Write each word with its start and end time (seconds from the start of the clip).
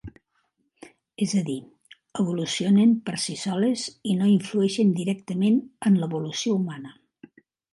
És 1.25 1.33
a 1.41 1.41
dir, 1.49 1.57
evolucionen 2.23 2.95
per 3.09 3.15
si 3.25 3.37
soles 3.43 3.83
i 4.13 4.17
no 4.23 4.31
influeixen 4.33 4.97
directament 5.03 5.61
en 5.91 6.01
l'evolució 6.01 6.57
humana. 6.63 6.99